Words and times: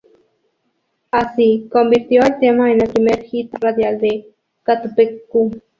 Así, 1.11 1.69
convirtió 1.71 2.23
el 2.23 2.39
tema 2.39 2.71
en 2.71 2.81
el 2.81 2.89
primer 2.89 3.21
hit 3.23 3.53
radial 3.59 3.99
de 4.01 4.33
Catupecu. 4.63 5.51